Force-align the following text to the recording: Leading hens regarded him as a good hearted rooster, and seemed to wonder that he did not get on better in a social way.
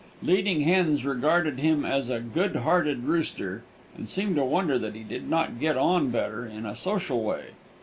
Leading 0.23 0.61
hens 0.61 1.05
regarded 1.05 1.59
him 1.59 1.85
as 1.85 2.09
a 2.09 2.19
good 2.19 2.55
hearted 2.55 3.03
rooster, 3.03 3.61
and 3.95 4.09
seemed 4.09 4.35
to 4.37 4.43
wonder 4.43 4.79
that 4.79 4.95
he 4.95 5.03
did 5.03 5.29
not 5.29 5.59
get 5.59 5.77
on 5.77 6.09
better 6.09 6.43
in 6.43 6.65
a 6.65 6.75
social 6.75 7.23
way. 7.23 7.49